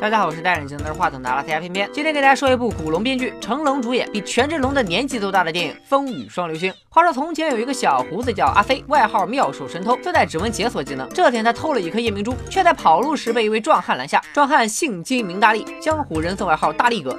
[0.00, 6.70] 大家好，我是戴眼镜拿着话筒的阿拉斯加偏偏，今天给大家说一部古龙编剧、成龙主演、比权志龙的年纪都大的电影《风雨双流星》。
[6.88, 11.08] 话说从前有一个小胡子叫阿飞，外号妙手神偷，自带指纹解锁技能。
[11.08, 14.22] 这天他偷了一颗夜明珠，却在跑路时被一位壮汉拦下。
[14.32, 17.18] 壮汉姓金名大力，江湖人送外号大力哥。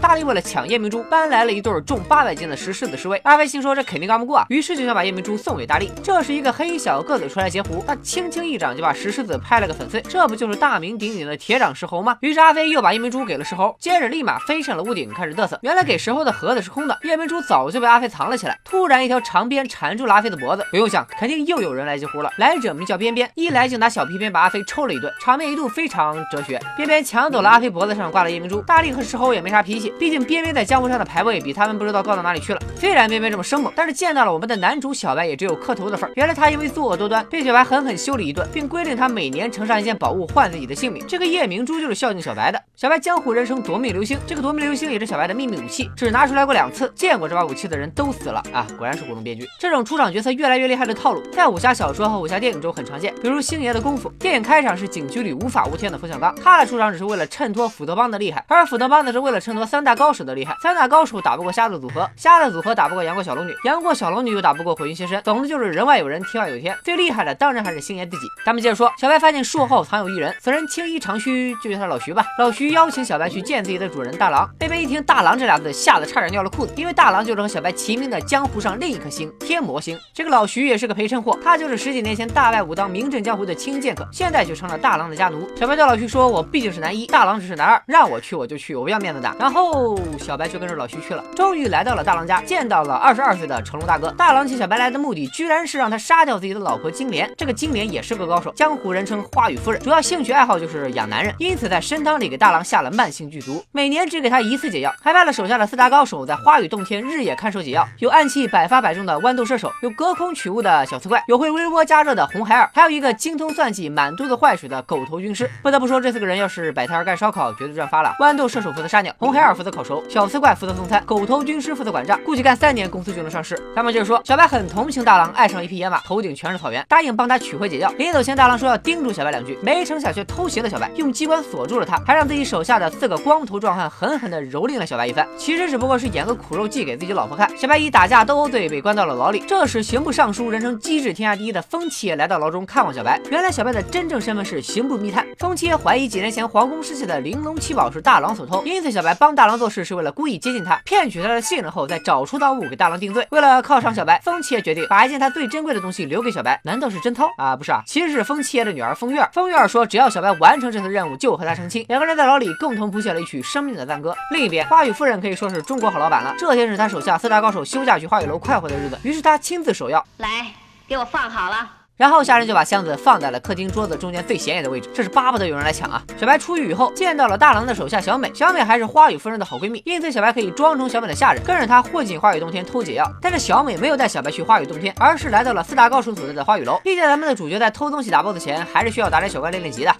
[0.00, 3.18] 大力为了抢夜明珠，搬来了一对重八百斤的石狮子侍卫。
[3.24, 5.90] 阿飞心说这肯定干不过啊，于是就想把夜明珠送给大力。
[6.02, 10.02] 这时一个黑小个子出来截胡，他轻轻一掌就把石狮子拍了个粉碎。
[10.02, 12.18] 这不就是大名鼎鼎的铁掌石猴吗？
[12.22, 15.56] 于是阿飞又把夜明珠给了石猴，接着立马飞上了屋顶，开始嘚瑟。
[15.62, 18.58] 原来给石猴的盒子是空的，夜明珠早就被阿飞藏了起来。
[18.64, 22.30] 突然，一条长鞭缠住了阿飞的脖子，不用想，肯定又有人来截胡了。
[22.38, 26.60] 来者名叫边边，一来就拿小皮鞭把阿飞抽了一顿，场面一度非常哲学。
[26.76, 32.60] 边边抢走了阿飞脖子上挂的夜明珠，大力和石猴也没啥脾气，毕竟边边在江湖上的排位比他们不知道高到哪里去了。
[32.74, 36.12] 虽然边边这么生猛，但是见到了我们的男主小白也只有磕头的份儿。
[36.16, 41.04] 原来他因为作恶多端，被小白狠狠修理一顿，并规定他每年呈上一件宝物换自己的性命。
[41.06, 42.60] 这个夜明珠就是孝敬小白的。
[42.76, 48.66] 小白江湖人称夺命流星，这个夺命流星也是小白的秘密武器，只拿出来过两次，见过这把武器的人都死了啊！
[48.76, 49.46] 果然是古龙编剧。
[49.58, 54.08] 这种出场角色越来越厉害的套路，在武侠小说和武侠电影中很常见，比如星爷的功夫。
[54.18, 60.56] 电影开场是警局里无法无天的冯小刚，他的出场只是为了衬托斧头帮的厉害，而斧头帮呢是为了衬托三大高手的厉害。
[60.62, 66.76] 三大高手打不过瞎子组合，瞎子组合打不过杨过小龙女，杨过小龙女又打不过火云邪神，总之就是人外有人，天外有天。
[66.84, 68.26] 最厉害的当然还是星爷自己。
[68.46, 72.24] 咱们接着说，小白发现树后藏有一人，此人青衣长须，就叫他老徐吧。
[72.38, 73.42] 老徐邀请小白去。
[73.48, 79.98] 见自己的主人大郎，贝贝一听大郎这俩字，吓得差点尿了裤子，因为大郎就是和小白齐名的江湖上另一颗星天魔星。
[80.12, 85.48] 这个老徐也是个陪衬货，他就是十几年前大败武当名震江湖的青剑客，现在就成了大郎的家奴。
[85.56, 94.10] 小白对老徐说：“我毕竟是男一，大郎只是男二，让我去我就去，我不要面子的。”然后小白就跟着老徐去了，终于来到了大郎家，见到了二十二岁的成龙大哥。
[94.10, 97.32] 大郎请小白来的目的，居然是让他杀掉自己的老婆金莲。
[97.38, 104.18] 这个金莲也是个高手，江湖人称花语夫人，主要兴趣爱好就是养男人，因此在参汤里给大郎下了慢性剧毒，每年只。
[104.18, 107.88] 给他一次解药，还派了手下的四大高手在花雨洞天日夜看守解药。
[108.00, 115.48] 有暗器百发百中的豌豆射手，有隔空取物的小刺怪，有会微波加热的红孩儿，还有一个精通算计、满肚子坏水的狗头军师。
[115.62, 118.16] 不得不说，这四个人要是摆摊干烧烤，绝对赚发了。
[118.18, 122.20] 豌豆射手负责杀鸟，红孩儿负责烤熟，小刺怪负责送餐，狗头军师负责管账。
[122.24, 123.56] 估计干三年，公司就能上市。
[123.76, 127.88] 咱们接着说，小白很同情大郎，爱上一匹野马，头顶全是草原，答应帮他取回解药。
[127.96, 134.86] 临走前，大郎说要叮嘱小白两句，没成想却偷袭了小白，用机关锁住了他，还让自己手下的四个光头壮汉狠狠地蹂躏了。
[134.86, 137.50] 小白一番，其实只不过是演个苦肉计给自己老婆看。
[137.56, 139.42] 小白以打架斗殴罪被关到了牢里。
[139.46, 143.20] 这时，刑部尚书，人称机智天下第一的风七爷来到牢中看望小白。
[143.30, 145.26] 原来，小白的真正身份是刑部密探。
[145.38, 153.26] 风七爷怀疑几年前皇宫失窃的玲珑七宝是大郎所偷，因此小白帮大郎做事是为了故意接近他，骗取他的信任后再找出赃物给大郎定罪。
[153.30, 156.60] 为了犒赏小白，风七爷决定把一件他最珍贵的东西留给小白。
[156.64, 157.54] 难道是贞操啊？
[157.54, 159.28] 不是啊，其实是风七爷的女儿风月。
[159.32, 161.84] 风月说，只要小白完成这次任务，就和他成亲。
[161.88, 164.16] 两个人在牢里共同谱写了一曲生命的赞歌。
[164.32, 165.58] 另一边，花语夫人可以说是。
[165.68, 166.34] 中国好老板了。
[166.38, 170.02] 这天是他手下四大高手休假去花语楼快活的日子，于是他亲自守药。
[170.18, 170.46] 来，
[170.86, 171.68] 给我放好了。
[171.96, 176.00] 然后下人就把箱子放在了客厅桌子中间最显眼的位置，这是巴不得有人来抢啊！
[176.16, 183.04] 小白出狱以后见到了大郎的手下小美，小美还是花语夫人的好闺蜜，因此小白可以装成小美的下人，跟着她混进花语洞天偷解药。
[183.20, 186.80] 但是小美没有带小白去花语洞天，而是来到了四大高手所在的花语楼。
[186.84, 189.92] 毕竟咱们的主角在偷东西打 BOSS 前，还是需要打点小怪练练级的。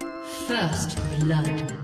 [0.48, 1.74] First blood.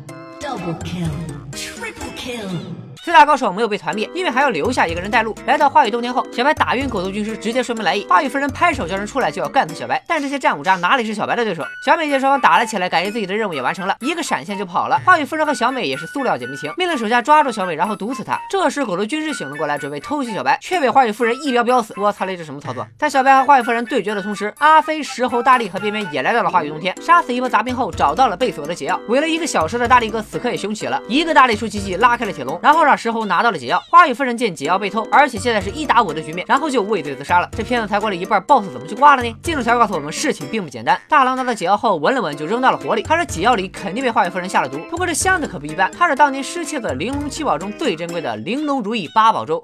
[0.40, 1.10] Double kill.
[1.52, 2.93] Triple kill.
[3.04, 5.36] 四大高手没有被团灭，因为还要留下一个人带路。
[5.44, 8.06] 来到花雨洞天后，小白打晕狗头军师，直接说明来意。
[8.08, 10.02] 花雨夫人拍手叫人出来，就要干死小白。
[10.08, 11.62] 但这些战五渣哪里是小白的对手？
[11.84, 14.98] 小美见双方打了起来，感觉自己的任务也完成了，一个闪现就跑了。
[15.04, 18.40] 花雨夫人和小美也是塑料姐妹情，命令手下抓住小美，然后毒死她。
[18.48, 21.92] 这时狗头军师醒了过来，准备偷袭小白，却被花雨夫人一镖镖死。
[21.98, 22.86] 我操嘞，这什么操作？
[22.98, 28.98] 在小白和花雨夫人对决的同时，阿飞、石猴、大力和边边也来到了花雨洞天，杀死一波杂兵后，找到了被锁的解药。
[29.08, 33.82] 围了一个小时的大力哥此刻也凶起了，一个大力出奇迹拉开了铁笼，然后让石猴拿到了解药。
[33.90, 37.48] 花语夫人见解药被偷，而且现在是一打五的局面，然后就畏罪自杀了。
[37.56, 39.36] 这片子才过了一半，BOSS 怎么就挂了呢？
[39.42, 41.00] 进度条告诉我们，事情并不简单。
[41.08, 43.02] 大郎拿到解药后闻了闻，就扔到了火里。
[43.02, 44.78] 他说解药里肯定被花语夫人下了毒。
[44.90, 49.62] 不过这箱子可不一般，它是当年失窃的玲珑七宝中最珍贵的玲珑如意八宝粥。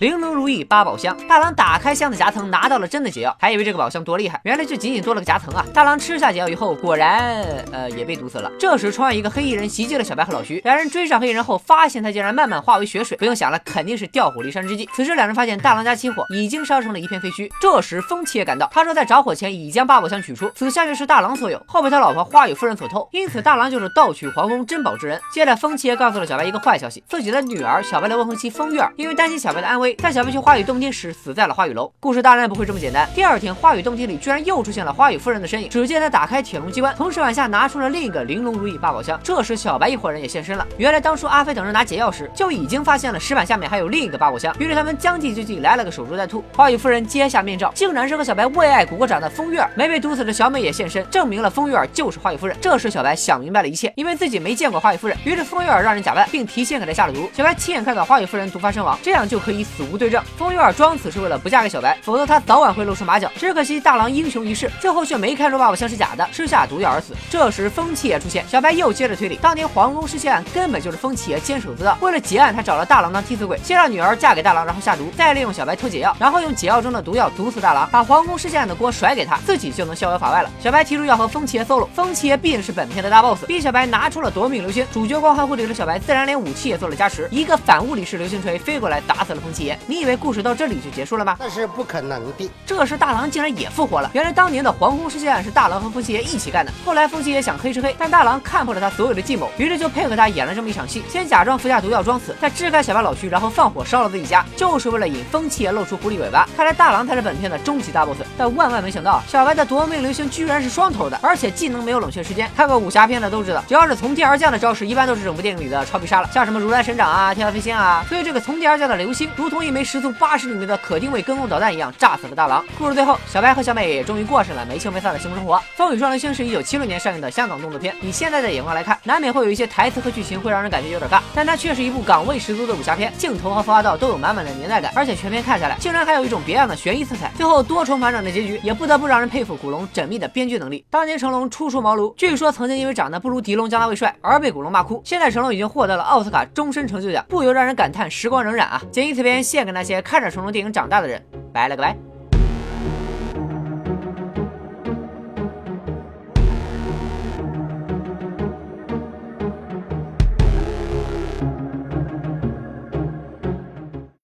[0.00, 5.62] 玲珑如意八宝箱，大郎打开箱子夹层，拿到了真的解药，还以为这个宝箱多厉害，原来就仅仅多了个夹层啊！
[5.74, 8.50] 大郎吃下解药以后，果然呃也被毒死了。
[8.58, 14.88] 这时窗外一个黑衣人袭击了小白和老徐，两人追上黑衣人后，发现他竟然慢慢化为血水，不用想了，肯定是调虎离山之计。
[14.94, 17.50] 此时两人发现大郎家起火，已经烧成了一片废墟。
[17.60, 25.20] 这时风七也赶到，他说在着火前已将八宝箱取出，此箱却是大郎所有，后被他老婆花雨夫人所偷，因此大郎就是盗取皇宫珍宝之人。
[25.30, 29.89] 接着风七也告诉了小白一个坏消息，自己的女儿小白的未婚妻风月儿，因为担心小白的安危。
[29.94, 31.92] 在小白去花雨洞天时死在了花雨楼。
[32.00, 33.08] 故事当然不会这么简单。
[33.14, 35.68] 第二天，花雨洞天里居然又出现了花雨夫人的身影。
[35.68, 39.18] 只见他打开铁笼机关，从石板下拿出了另一个玲珑如意八宝箱。
[39.22, 40.66] 这时，小白一伙人也现身了。
[40.76, 44.54] 原来当初阿飞等人拿解药时，就已经发现了石板下面还有另一个八宝箱。
[44.58, 46.44] 于是他们将计就计，来了个守株待兔。
[46.56, 49.70] 花雨夫人揭下面罩，竟然是和小白为爱鼓过掌的风月儿。
[49.74, 52.56] 没被毒死的小美也现身，证明了风月儿就是花雨夫人。
[52.60, 57.30] 这时小白想明白了一切，因为自己没见过花雨夫人，于是风月儿让人假扮，并提前给他下了毒。
[57.34, 60.22] 小白亲眼看到花雨夫人毒发身亡，这样就可以死无对证。
[60.36, 63.30] 风月儿装死是为了不嫁给小白，否则他早晚会露出马脚。
[63.36, 67.14] 只可惜大郎英雄一世，最后却没看出爸爸像是假的，吃下毒药而死。
[67.30, 71.96] 这时风七爷出现，小白又接着推理，当年皇宫失窃案根本就是风七爷监守自盗。
[72.00, 80.50] 为了结案，他找了大郎当替死鬼，先让女儿嫁给大郎，然后下毒，再利用小白偷解药，然后用解药中的毒药毒死大郎，把皇宫失窃案的锅甩给他，自己就能逍遥法外了。
[80.62, 89.78] 小白提出要和风七爷 solo，风七爷毕竟是本片的大 boss，逼小白拿出了夺命流星，主角光环护体的小白自然连武器也做了加持，一个反物理式流星锤飞过来打死了风七爷。
[89.86, 91.36] 你以为故事到这里就结束了吗？
[91.38, 92.50] 那是不可能的。
[92.64, 94.10] 这时大郎竟然也复活了。
[94.14, 96.72] 原来当年的皇宫失窃案是大郎和风七爷一起干的。
[96.84, 106.48] 后来风七爷想黑吃黑，但大郎看破了他所有的计谋，于是就配合他演了这么一场戏：先假装服下毒药装死，再支开小白老躯，然后放火烧了自己家，就是为了引风七爷露出狐狸尾巴。
[106.56, 108.18] 看来大郎才是本片的终极大 boss。
[108.38, 112.50] 但万万没想到，小白的夺命流星居然是双头的，而且技能没有冷却时间。
[112.56, 118.04] 看过武侠片的都知道，只要是从天而降的招式，一般都是整部电影里的超必杀了，像什么如来神掌啊、天外飞仙啊。
[118.08, 122.64] 所以这个从天而降的流星，如同一枚时速八十厘米的可定位跟踪导弹一样，炸死了大郎。
[122.78, 122.94] 故事。
[123.00, 125.56] 最后，小白和小美也终于过上了没羞没臊的幸福生活。
[125.74, 137.30] 《风雨双流星》是一九七六年上映的香港动作片，以现在的眼光来看，难免会有一些台词和剧情会让人感觉有点尬，但它却是一部港味十足的武侠片，镜头和服化道都有满满的年代感，而且全片看下来，竟然还有一种别样的悬疑色彩。
[137.36, 140.84] 最后多重反转的结局，也不得不让人佩服古龙缜密的编剧能力。
[140.90, 148.82] 当年成龙初出茅庐，据说曾经因为长得不如狄龙将他喂帅而被古龙骂哭，现在成龙已经获得了奥斯卡终身成就奖，不由让人感叹时光荏苒啊！
[148.92, 151.22] 仅以此片献给那些看着成龙电影长大的人，
[151.52, 152.09] 拜了个拜。